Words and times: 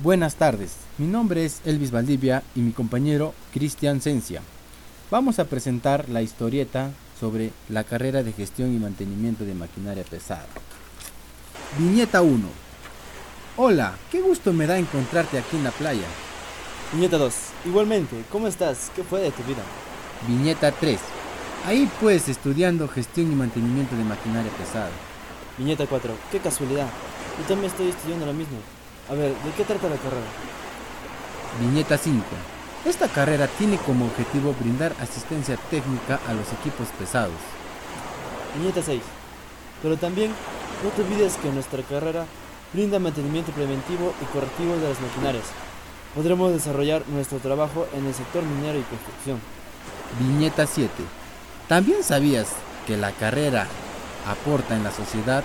Buenas 0.00 0.36
tardes, 0.36 0.76
mi 0.96 1.08
nombre 1.08 1.44
es 1.44 1.60
Elvis 1.64 1.90
Valdivia 1.90 2.44
y 2.54 2.60
mi 2.60 2.70
compañero 2.70 3.34
Cristian 3.52 4.00
Cencia. 4.00 4.42
Vamos 5.10 5.40
a 5.40 5.46
presentar 5.46 6.08
la 6.08 6.22
historieta 6.22 6.92
sobre 7.18 7.50
la 7.68 7.82
carrera 7.82 8.22
de 8.22 8.32
gestión 8.32 8.72
y 8.72 8.78
mantenimiento 8.78 9.44
de 9.44 9.54
maquinaria 9.54 10.04
pesada. 10.04 10.46
Viñeta 11.76 12.22
1. 12.22 12.46
Hola, 13.56 13.98
qué 14.12 14.20
gusto 14.20 14.52
me 14.52 14.68
da 14.68 14.78
encontrarte 14.78 15.36
aquí 15.36 15.56
en 15.56 15.64
la 15.64 15.72
playa. 15.72 16.06
Viñeta 16.92 17.18
2. 17.18 17.34
Igualmente, 17.64 18.22
¿cómo 18.30 18.46
estás? 18.46 18.92
¿Qué 18.94 19.02
fue 19.02 19.18
de 19.18 19.32
tu 19.32 19.42
vida? 19.42 19.64
Viñeta 20.28 20.70
3. 20.70 21.00
Ahí 21.66 21.90
pues 22.00 22.28
estudiando 22.28 22.86
gestión 22.86 23.32
y 23.32 23.34
mantenimiento 23.34 23.96
de 23.96 24.04
maquinaria 24.04 24.52
pesada. 24.52 24.90
Viñeta 25.58 25.88
4. 25.88 26.14
Qué 26.30 26.38
casualidad. 26.38 26.86
Yo 27.40 27.48
también 27.48 27.72
estoy 27.72 27.88
estudiando 27.88 28.26
lo 28.26 28.32
mismo. 28.32 28.77
A 29.10 29.14
ver, 29.14 29.30
¿de 29.30 29.50
qué 29.56 29.64
trata 29.64 29.88
la 29.88 29.96
carrera? 29.96 30.26
Viñeta 31.60 31.96
5. 31.96 32.22
Esta 32.84 33.08
carrera 33.08 33.46
tiene 33.46 33.78
como 33.78 34.04
objetivo 34.04 34.54
brindar 34.60 34.94
asistencia 35.00 35.56
técnica 35.70 36.20
a 36.28 36.34
los 36.34 36.52
equipos 36.52 36.88
pesados. 36.98 37.40
Viñeta 38.56 38.82
6. 38.82 39.00
Pero 39.82 39.96
también 39.96 40.30
no 40.84 40.90
te 40.90 41.02
olvides 41.02 41.36
que 41.36 41.50
nuestra 41.50 41.82
carrera 41.82 42.26
brinda 42.72 42.98
mantenimiento 42.98 43.50
preventivo 43.52 44.12
y 44.20 44.24
correctivo 44.26 44.76
de 44.76 44.88
las 44.88 45.00
maquinarias. 45.00 45.44
Podremos 46.14 46.52
desarrollar 46.52 47.02
nuestro 47.08 47.38
trabajo 47.38 47.86
en 47.94 48.06
el 48.06 48.14
sector 48.14 48.42
minero 48.42 48.78
y 48.78 48.82
construcción. 48.82 49.40
Viñeta 50.20 50.66
7. 50.66 50.90
¿También 51.66 52.04
sabías 52.04 52.48
que 52.86 52.96
la 52.96 53.12
carrera 53.12 53.66
aporta 54.26 54.76
en 54.76 54.84
la 54.84 54.90
sociedad 54.90 55.44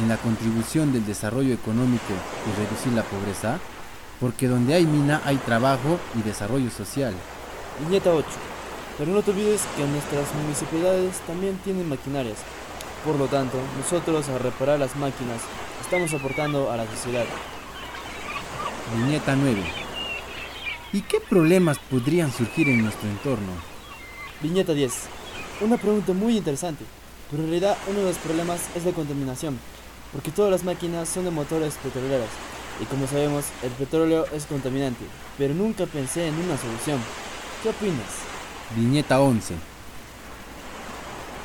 en 0.00 0.08
la 0.08 0.16
contribución 0.16 0.92
del 0.92 1.06
desarrollo 1.06 1.54
económico 1.54 2.12
y 2.46 2.60
reducir 2.60 2.92
la 2.92 3.02
pobreza? 3.02 3.58
Porque 4.20 4.48
donde 4.48 4.74
hay 4.74 4.86
mina 4.86 5.20
hay 5.24 5.36
trabajo 5.36 5.98
y 6.18 6.22
desarrollo 6.22 6.70
social. 6.70 7.14
Viñeta 7.80 8.10
8. 8.10 8.26
Pero 8.98 9.12
no 9.12 9.22
te 9.22 9.30
olvides 9.30 9.62
que 9.76 9.86
nuestras 9.86 10.34
municipalidades 10.42 11.18
también 11.26 11.56
tienen 11.58 11.88
maquinarias. 11.88 12.38
Por 13.04 13.16
lo 13.16 13.26
tanto, 13.26 13.58
nosotros 13.76 14.28
al 14.28 14.40
reparar 14.40 14.78
las 14.78 14.96
máquinas 14.96 15.40
estamos 15.80 16.12
aportando 16.12 16.70
a 16.70 16.76
la 16.76 16.86
sociedad. 16.86 17.24
Viñeta 18.96 19.36
9. 19.36 19.62
¿Y 20.92 21.02
qué 21.02 21.20
problemas 21.20 21.78
podrían 21.78 22.32
surgir 22.32 22.68
en 22.68 22.82
nuestro 22.82 23.08
entorno? 23.08 23.52
Viñeta 24.40 24.72
10. 24.72 24.92
Una 25.60 25.76
pregunta 25.76 26.12
muy 26.12 26.36
interesante, 26.36 26.84
pero 27.30 27.42
en 27.42 27.50
realidad 27.50 27.76
uno 27.88 27.98
de 27.98 28.06
los 28.06 28.16
problemas 28.16 28.60
es 28.74 28.84
la 28.84 28.92
contaminación, 28.92 29.58
porque 30.12 30.30
todas 30.30 30.50
las 30.50 30.64
máquinas 30.64 31.08
son 31.08 31.24
de 31.24 31.30
motores 31.30 31.74
petroleros, 31.82 32.28
y 32.80 32.84
como 32.84 33.06
sabemos, 33.06 33.44
el 33.62 33.70
petróleo 33.72 34.26
es 34.32 34.46
contaminante, 34.46 35.04
pero 35.36 35.54
nunca 35.54 35.86
pensé 35.86 36.28
en 36.28 36.34
una 36.34 36.56
solución. 36.56 37.00
¿Qué 37.62 37.70
opinas? 37.70 38.06
Viñeta 38.76 39.20
11. 39.20 39.54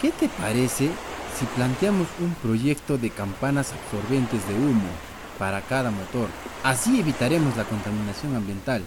¿Qué 0.00 0.10
te 0.10 0.28
parece 0.28 0.90
si 1.38 1.46
planteamos 1.54 2.08
un 2.18 2.34
proyecto 2.34 2.98
de 2.98 3.10
campanas 3.10 3.72
absorbentes 3.72 4.46
de 4.48 4.54
humo 4.54 4.88
para 5.38 5.60
cada 5.60 5.90
motor? 5.90 6.28
Así 6.64 6.98
evitaremos 6.98 7.56
la 7.56 7.64
contaminación 7.64 8.34
ambiental. 8.34 8.82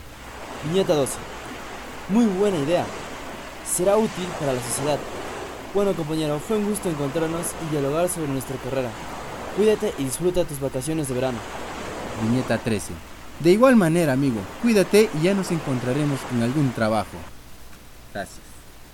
Viñeta 0.68 0.96
12. 0.96 1.14
Muy 2.10 2.26
buena 2.26 2.58
idea. 2.58 2.86
Será 3.66 3.96
útil 3.96 4.28
para 4.40 4.54
la 4.54 4.62
sociedad. 4.62 5.00
Bueno 5.74 5.94
compañero, 5.94 6.40
fue 6.46 6.58
un 6.58 6.70
gusto 6.70 6.90
encontrarnos 6.90 7.48
y 7.66 7.72
dialogar 7.72 8.10
sobre 8.10 8.28
nuestra 8.28 8.58
carrera. 8.58 8.90
Cuídate 9.56 9.94
y 10.00 10.06
disfruta 10.06 10.46
tus 10.46 10.60
vacaciones 10.60 11.08
de 11.08 11.14
verano. 11.14 11.38
Viñeta 12.24 12.58
13. 12.58 12.94
De 13.40 13.52
igual 13.52 13.76
manera, 13.76 14.14
amigo, 14.14 14.40
cuídate 14.62 15.10
y 15.20 15.24
ya 15.24 15.34
nos 15.34 15.52
encontraremos 15.52 16.20
en 16.34 16.44
algún 16.44 16.72
trabajo. 16.72 17.18
Gracias. 18.14 18.53